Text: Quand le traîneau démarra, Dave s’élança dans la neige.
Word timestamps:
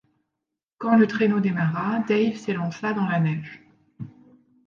Quand 0.79 0.97
le 0.97 1.05
traîneau 1.05 1.39
démarra, 1.39 1.99
Dave 2.07 2.35
s’élança 2.35 2.91
dans 2.93 3.05
la 3.05 3.19
neige. 3.19 3.61